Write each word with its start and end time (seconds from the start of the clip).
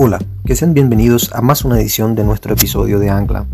Hola, 0.00 0.20
que 0.44 0.54
sean 0.54 0.74
bienvenidos 0.74 1.32
a 1.34 1.40
más 1.40 1.64
una 1.64 1.80
edición 1.80 2.14
de 2.14 2.22
nuestro 2.22 2.52
episodio 2.52 3.00
de 3.00 3.10
Ancla. 3.10 3.46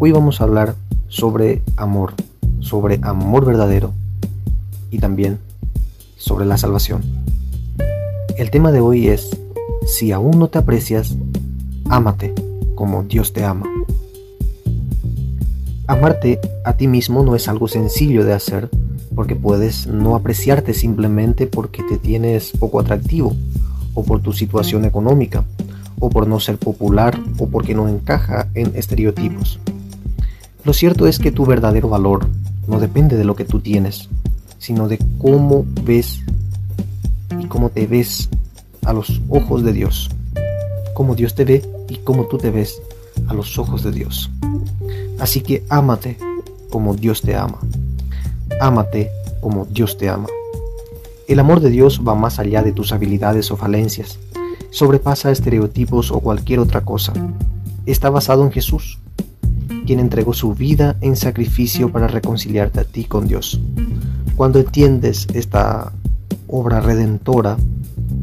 Hoy 0.00 0.10
vamos 0.10 0.40
a 0.40 0.44
hablar 0.44 0.74
sobre 1.06 1.62
amor, 1.76 2.14
sobre 2.58 2.98
amor 3.02 3.44
verdadero 3.44 3.92
y 4.90 4.98
también 4.98 5.38
sobre 6.16 6.44
la 6.44 6.58
salvación. 6.58 7.02
El 8.36 8.50
tema 8.50 8.72
de 8.72 8.80
hoy 8.80 9.06
es, 9.06 9.30
si 9.86 10.10
aún 10.10 10.40
no 10.40 10.48
te 10.48 10.58
aprecias, 10.58 11.14
ámate 11.88 12.34
como 12.74 13.04
Dios 13.04 13.32
te 13.32 13.44
ama. 13.44 13.70
Amarte 15.86 16.40
a 16.64 16.72
ti 16.72 16.88
mismo 16.88 17.22
no 17.22 17.36
es 17.36 17.46
algo 17.46 17.68
sencillo 17.68 18.24
de 18.24 18.32
hacer, 18.32 18.70
porque 19.14 19.36
puedes 19.36 19.86
no 19.86 20.16
apreciarte 20.16 20.74
simplemente 20.74 21.46
porque 21.46 21.84
te 21.84 21.96
tienes 21.96 22.50
poco 22.58 22.80
atractivo 22.80 23.36
o 23.94 24.02
por 24.02 24.20
tu 24.20 24.32
situación 24.32 24.84
económica 24.84 25.44
o 25.98 26.10
por 26.10 26.26
no 26.26 26.40
ser 26.40 26.58
popular 26.58 27.18
o 27.38 27.48
porque 27.48 27.74
no 27.74 27.88
encaja 27.88 28.48
en 28.54 28.74
estereotipos. 28.74 29.58
Lo 30.64 30.72
cierto 30.72 31.06
es 31.06 31.18
que 31.18 31.32
tu 31.32 31.46
verdadero 31.46 31.88
valor 31.88 32.26
no 32.66 32.80
depende 32.80 33.16
de 33.16 33.24
lo 33.24 33.36
que 33.36 33.44
tú 33.44 33.60
tienes, 33.60 34.08
sino 34.58 34.88
de 34.88 34.98
cómo 35.18 35.64
ves 35.84 36.20
y 37.40 37.46
cómo 37.46 37.70
te 37.70 37.86
ves 37.86 38.28
a 38.84 38.92
los 38.92 39.20
ojos 39.28 39.62
de 39.62 39.72
Dios. 39.72 40.10
Cómo 40.94 41.14
Dios 41.14 41.34
te 41.34 41.44
ve 41.44 41.62
y 41.88 41.96
cómo 41.98 42.26
tú 42.26 42.38
te 42.38 42.50
ves 42.50 42.80
a 43.28 43.34
los 43.34 43.58
ojos 43.58 43.82
de 43.82 43.92
Dios. 43.92 44.30
Así 45.18 45.40
que 45.40 45.64
ámate 45.68 46.18
como 46.70 46.94
Dios 46.94 47.22
te 47.22 47.36
ama. 47.36 47.58
Ámate 48.60 49.10
como 49.40 49.66
Dios 49.66 49.96
te 49.98 50.08
ama. 50.08 50.26
El 51.28 51.38
amor 51.38 51.60
de 51.60 51.70
Dios 51.70 52.00
va 52.06 52.14
más 52.14 52.38
allá 52.38 52.62
de 52.62 52.72
tus 52.72 52.92
habilidades 52.92 53.50
o 53.50 53.56
falencias 53.56 54.18
sobrepasa 54.76 55.30
estereotipos 55.30 56.10
o 56.12 56.20
cualquier 56.20 56.58
otra 56.58 56.82
cosa. 56.82 57.14
Está 57.86 58.10
basado 58.10 58.44
en 58.44 58.52
Jesús, 58.52 58.98
quien 59.86 60.00
entregó 60.00 60.34
su 60.34 60.52
vida 60.52 60.96
en 61.00 61.16
sacrificio 61.16 61.90
para 61.90 62.08
reconciliarte 62.08 62.80
a 62.80 62.84
ti 62.84 63.04
con 63.04 63.26
Dios. 63.26 63.58
Cuando 64.36 64.58
entiendes 64.58 65.28
esta 65.32 65.94
obra 66.46 66.80
redentora, 66.80 67.56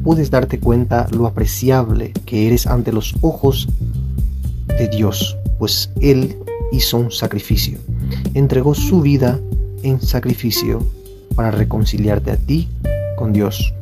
puedes 0.03 0.29
darte 0.29 0.59
cuenta 0.59 1.07
lo 1.09 1.25
apreciable 1.25 2.13
que 2.23 2.45
eres 2.45 2.67
ante 2.67 2.91
los 2.91 3.15
ojos 3.21 3.67
de 4.67 4.87
Dios, 4.89 5.35
pues 5.57 5.89
Él 6.01 6.37
hizo 6.71 6.99
un 6.99 7.09
sacrificio, 7.09 7.79
entregó 8.35 8.75
su 8.75 9.01
vida 9.01 9.39
en 9.81 9.99
sacrificio 9.99 10.85
para 11.33 11.49
reconciliarte 11.49 12.29
a 12.29 12.37
ti 12.37 12.69
con 13.17 13.33
Dios. 13.33 13.73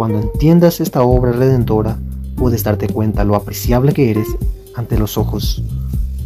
Cuando 0.00 0.18
entiendas 0.18 0.80
esta 0.80 1.02
obra 1.02 1.30
redentora, 1.30 1.98
puedes 2.34 2.64
darte 2.64 2.88
cuenta 2.88 3.22
lo 3.22 3.36
apreciable 3.36 3.92
que 3.92 4.10
eres 4.10 4.28
ante 4.74 4.96
los 4.96 5.18
ojos, 5.18 5.62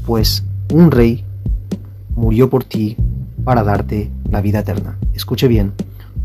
pues 0.07 0.45
un 0.73 0.93
rey 0.93 1.25
murió 2.15 2.49
por 2.49 2.63
ti 2.63 2.97
para 3.43 3.65
darte 3.65 4.13
la 4.31 4.41
vida 4.41 4.61
eterna. 4.61 4.97
Escuche 5.13 5.49
bien, 5.49 5.73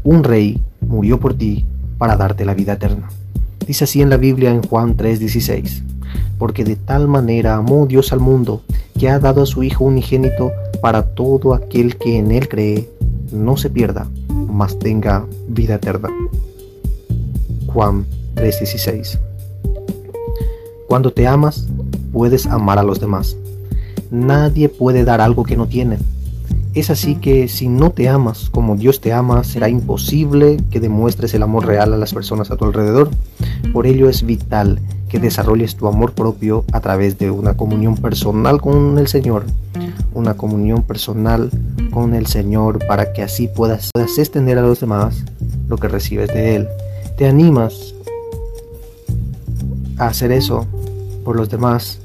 un 0.03 0.23
rey 0.23 0.61
murió 0.81 1.19
por 1.19 1.33
ti 1.33 1.65
para 1.97 2.15
darte 2.17 2.45
la 2.45 2.53
vida 2.53 2.73
eterna. 2.73 3.09
Dice 3.65 3.85
así 3.85 4.03
en 4.03 4.11
la 4.11 4.17
Biblia 4.17 4.51
en 4.51 4.61
Juan 4.61 4.95
3:16, 4.95 5.81
porque 6.37 6.63
de 6.63 6.75
tal 6.75 7.07
manera 7.07 7.55
amó 7.55 7.87
Dios 7.87 8.13
al 8.13 8.19
mundo 8.19 8.61
que 8.99 9.09
ha 9.09 9.17
dado 9.17 9.41
a 9.41 9.47
su 9.47 9.63
Hijo 9.63 9.85
unigénito 9.85 10.51
para 10.83 11.01
todo 11.01 11.55
aquel 11.55 11.97
que 11.97 12.19
en 12.19 12.29
él 12.29 12.47
cree, 12.47 12.91
no 13.31 13.57
se 13.57 13.71
pierda, 13.71 14.07
mas 14.47 14.77
tenga 14.77 15.25
vida 15.47 15.73
eterna. 15.73 16.09
Juan 17.69 18.05
3:16. 18.35 19.19
Cuando 20.87 21.11
te 21.11 21.27
amas, 21.27 21.67
puedes 22.11 22.47
amar 22.47 22.79
a 22.79 22.83
los 22.83 22.99
demás. 22.99 23.37
Nadie 24.11 24.69
puede 24.69 25.03
dar 25.03 25.21
algo 25.21 25.43
que 25.43 25.55
no 25.55 25.67
tiene. 25.67 25.99
Es 26.73 26.89
así 26.89 27.15
que 27.15 27.47
si 27.47 27.67
no 27.67 27.91
te 27.91 28.09
amas 28.09 28.49
como 28.49 28.75
Dios 28.75 29.01
te 29.01 29.13
ama, 29.13 29.43
será 29.43 29.69
imposible 29.69 30.57
que 30.71 30.79
demuestres 30.79 31.33
el 31.33 31.43
amor 31.43 31.65
real 31.65 31.93
a 31.93 31.97
las 31.97 32.13
personas 32.13 32.51
a 32.51 32.57
tu 32.57 32.65
alrededor. 32.65 33.09
Por 33.73 33.85
ello 33.85 34.09
es 34.09 34.23
vital 34.23 34.79
que 35.09 35.19
desarrolles 35.19 35.75
tu 35.75 35.87
amor 35.87 36.13
propio 36.13 36.65
a 36.71 36.79
través 36.79 37.17
de 37.17 37.31
una 37.31 37.55
comunión 37.55 37.97
personal 37.97 38.61
con 38.61 38.97
el 38.97 39.07
Señor. 39.07 39.45
Una 40.13 40.35
comunión 40.35 40.83
personal 40.83 41.49
con 41.91 42.13
el 42.13 42.27
Señor 42.27 42.85
para 42.87 43.13
que 43.13 43.23
así 43.23 43.47
puedas, 43.47 43.89
extender 43.95 44.57
a 44.57 44.61
los 44.61 44.79
demás 44.79 45.23
lo 45.67 45.77
que 45.77 45.87
recibes 45.87 46.29
de 46.29 46.55
Él 46.55 46.67
te 47.19 47.27
animas 47.27 47.93
a 49.97 50.07
hacer 50.07 50.31
eso 50.31 50.65
por 51.25 51.35
los 51.35 51.49
demás, 51.49 51.99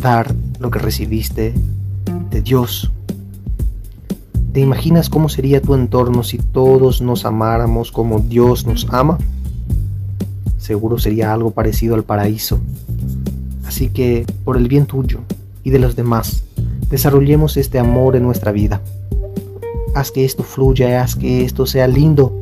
dar 0.00 0.34
lo 0.58 0.70
que 0.70 0.78
recibiste 0.78 1.52
de 2.30 2.40
Dios. 2.40 2.90
¿Te 4.54 4.60
imaginas 4.60 5.10
cómo 5.10 5.28
sería 5.28 5.60
tu 5.60 5.74
entorno 5.74 6.22
si 6.22 6.38
todos 6.38 7.02
nos 7.02 7.26
amáramos 7.26 7.92
como 7.92 8.20
Dios 8.20 8.66
nos 8.66 8.86
ama? 8.88 9.18
Seguro 10.56 10.98
sería 10.98 11.34
algo 11.34 11.50
parecido 11.50 11.94
al 11.94 12.04
paraíso. 12.04 12.58
Así 13.66 13.90
que, 13.90 14.24
por 14.44 14.56
el 14.56 14.66
bien 14.66 14.86
tuyo 14.86 15.20
y 15.62 15.68
de 15.68 15.78
los 15.78 15.94
demás, 15.94 16.42
desarrollemos 16.88 17.58
este 17.58 17.78
amor 17.78 18.16
en 18.16 18.22
nuestra 18.22 18.50
vida. 18.50 18.80
Haz 19.94 20.10
que 20.10 20.24
esto 20.24 20.42
fluya, 20.42 21.02
haz 21.02 21.16
que 21.16 21.44
esto 21.44 21.66
sea 21.66 21.86
lindo 21.86 22.40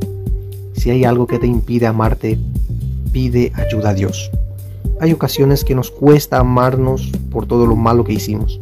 si 0.81 0.89
hay 0.89 1.05
algo 1.05 1.27
que 1.27 1.37
te 1.37 1.45
impide 1.45 1.85
amarte, 1.85 2.39
pide 3.11 3.51
ayuda 3.53 3.91
a 3.91 3.93
Dios. 3.93 4.31
Hay 4.99 5.11
ocasiones 5.11 5.63
que 5.63 5.75
nos 5.75 5.91
cuesta 5.91 6.39
amarnos 6.39 7.11
por 7.29 7.45
todo 7.45 7.67
lo 7.67 7.75
malo 7.75 8.03
que 8.03 8.13
hicimos, 8.13 8.59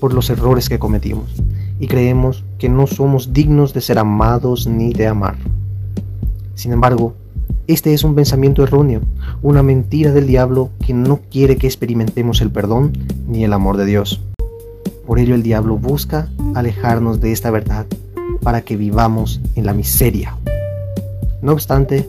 por 0.00 0.14
los 0.14 0.30
errores 0.30 0.70
que 0.70 0.78
cometimos, 0.78 1.34
y 1.78 1.86
creemos 1.86 2.44
que 2.56 2.70
no 2.70 2.86
somos 2.86 3.34
dignos 3.34 3.74
de 3.74 3.82
ser 3.82 3.98
amados 3.98 4.66
ni 4.66 4.94
de 4.94 5.08
amar. 5.08 5.36
Sin 6.54 6.72
embargo, 6.72 7.12
este 7.66 7.92
es 7.92 8.02
un 8.02 8.14
pensamiento 8.14 8.62
erróneo, 8.62 9.02
una 9.42 9.62
mentira 9.62 10.12
del 10.12 10.26
diablo 10.26 10.70
que 10.86 10.94
no 10.94 11.20
quiere 11.30 11.58
que 11.58 11.66
experimentemos 11.66 12.40
el 12.40 12.50
perdón 12.50 12.96
ni 13.28 13.44
el 13.44 13.52
amor 13.52 13.76
de 13.76 13.84
Dios. 13.84 14.22
Por 15.06 15.18
ello 15.18 15.34
el 15.34 15.42
diablo 15.42 15.76
busca 15.76 16.30
alejarnos 16.54 17.20
de 17.20 17.32
esta 17.32 17.50
verdad 17.50 17.84
para 18.42 18.62
que 18.62 18.76
vivamos 18.76 19.40
en 19.56 19.66
la 19.66 19.72
miseria. 19.72 20.36
No 21.42 21.52
obstante, 21.52 22.08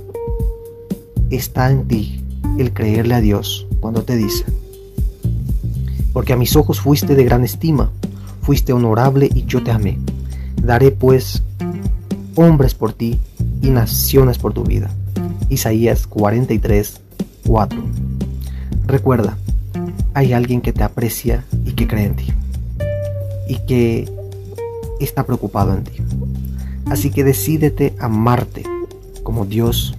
está 1.30 1.72
en 1.72 1.88
ti 1.88 2.24
el 2.58 2.74
creerle 2.74 3.16
a 3.16 3.22
Dios 3.22 3.68
cuando 3.80 4.04
te 4.04 4.16
dice, 4.16 4.46
porque 6.14 6.34
a 6.34 6.38
mis 6.38 6.56
ojos 6.56 6.82
fuiste 6.82 7.16
de 7.16 7.24
gran 7.24 7.44
estima, 7.44 7.92
fuiste 8.42 8.74
honorable 8.74 9.30
y 9.34 9.46
yo 9.46 9.64
te 9.64 9.72
amé. 9.72 9.98
Daré 10.62 10.92
pues 10.92 11.44
hombres 12.36 12.74
por 12.74 12.94
ti 12.94 13.20
y 13.62 13.70
naciones 13.70 14.38
por 14.38 14.54
tu 14.54 14.64
vida. 14.64 14.90
Isaías 15.50 16.08
43, 16.08 17.02
4. 17.46 17.80
Recuerda, 18.86 19.38
hay 20.14 20.34
alguien 20.34 20.62
que 20.62 20.74
te 20.74 20.84
aprecia 20.84 21.46
y 21.66 21.74
que 21.74 21.88
cree 21.88 22.06
en 22.06 22.16
ti. 22.16 22.34
Y 23.48 23.58
que 23.66 24.19
está 25.00 25.26
preocupado 25.26 25.74
en 25.74 25.84
ti. 25.84 25.94
Así 26.86 27.12
que 27.12 27.24
decídete 27.24 27.94
amarte 28.00 28.64
como 29.24 29.46
Dios 29.46 29.96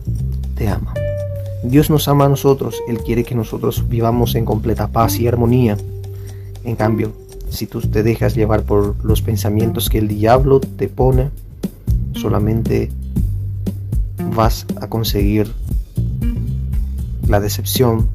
te 0.57 0.69
ama. 0.69 0.93
Dios 1.63 1.91
nos 1.91 2.09
ama 2.09 2.25
a 2.25 2.29
nosotros, 2.29 2.77
Él 2.89 2.99
quiere 2.99 3.23
que 3.23 3.35
nosotros 3.35 3.89
vivamos 3.89 4.35
en 4.35 4.45
completa 4.45 4.89
paz 4.89 5.19
y 5.19 5.29
armonía. 5.29 5.77
En 6.65 6.75
cambio, 6.75 7.13
si 7.51 7.67
tú 7.67 7.81
te 7.81 8.03
dejas 8.03 8.35
llevar 8.35 8.63
por 8.63 9.05
los 9.05 9.23
pensamientos 9.23 9.89
que 9.89 9.99
el 9.99 10.09
diablo 10.09 10.61
te 10.61 10.89
pone, 10.89 11.31
solamente 12.15 12.91
vas 14.35 14.67
a 14.81 14.89
conseguir 14.89 15.53
la 17.29 17.41
decepción, 17.41 18.09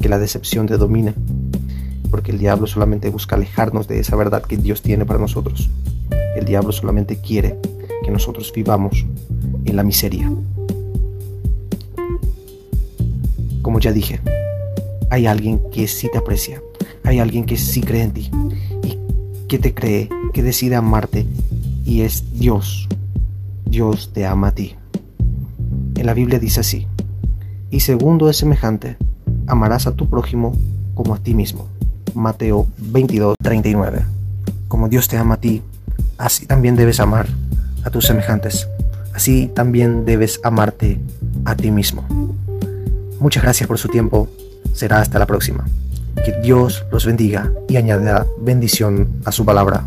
que 0.00 0.08
la 0.08 0.18
decepción 0.18 0.66
te 0.66 0.76
domine 0.76 1.14
porque 2.14 2.30
el 2.30 2.38
diablo 2.38 2.68
solamente 2.68 3.10
busca 3.10 3.34
alejarnos 3.34 3.88
de 3.88 3.98
esa 3.98 4.14
verdad 4.14 4.44
que 4.44 4.56
Dios 4.56 4.82
tiene 4.82 5.04
para 5.04 5.18
nosotros. 5.18 5.68
El 6.36 6.44
diablo 6.44 6.70
solamente 6.70 7.16
quiere 7.16 7.58
que 8.04 8.12
nosotros 8.12 8.52
vivamos 8.54 9.04
en 9.64 9.74
la 9.74 9.82
miseria. 9.82 10.30
Como 13.62 13.80
ya 13.80 13.90
dije, 13.90 14.20
hay 15.10 15.26
alguien 15.26 15.60
que 15.72 15.88
sí 15.88 16.08
te 16.08 16.18
aprecia, 16.18 16.62
hay 17.02 17.18
alguien 17.18 17.46
que 17.46 17.56
sí 17.56 17.80
cree 17.80 18.02
en 18.02 18.12
ti 18.12 18.30
y 18.84 18.96
que 19.48 19.58
te 19.58 19.74
cree, 19.74 20.08
que 20.32 20.44
decide 20.44 20.76
amarte 20.76 21.26
y 21.84 22.02
es 22.02 22.38
Dios. 22.38 22.88
Dios 23.66 24.12
te 24.12 24.24
ama 24.24 24.46
a 24.46 24.54
ti. 24.54 24.76
En 25.96 26.06
la 26.06 26.14
Biblia 26.14 26.38
dice 26.38 26.60
así, 26.60 26.86
y 27.72 27.80
segundo 27.80 28.30
es 28.30 28.36
semejante, 28.36 28.98
amarás 29.48 29.88
a 29.88 29.96
tu 29.96 30.08
prójimo 30.08 30.56
como 30.94 31.12
a 31.16 31.18
ti 31.18 31.34
mismo. 31.34 31.73
Mateo 32.14 32.66
22, 32.78 33.36
39. 33.42 34.02
Como 34.68 34.88
Dios 34.88 35.08
te 35.08 35.16
ama 35.16 35.34
a 35.34 35.40
ti, 35.40 35.62
así 36.18 36.46
también 36.46 36.76
debes 36.76 37.00
amar 37.00 37.26
a 37.84 37.90
tus 37.90 38.06
semejantes. 38.06 38.68
Así 39.14 39.50
también 39.54 40.04
debes 40.04 40.40
amarte 40.42 41.00
a 41.44 41.54
ti 41.54 41.70
mismo. 41.70 42.04
Muchas 43.20 43.42
gracias 43.42 43.68
por 43.68 43.78
su 43.78 43.88
tiempo. 43.88 44.28
Será 44.72 45.00
hasta 45.00 45.18
la 45.18 45.26
próxima. 45.26 45.64
Que 46.24 46.32
Dios 46.42 46.84
los 46.90 47.06
bendiga 47.06 47.52
y 47.68 47.76
añada 47.76 48.26
bendición 48.40 49.08
a 49.24 49.32
su 49.32 49.44
palabra. 49.44 49.84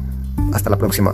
Hasta 0.54 0.70
la 0.70 0.78
próxima. 0.78 1.14